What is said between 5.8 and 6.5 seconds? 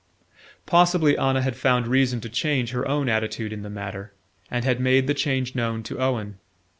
to Owen.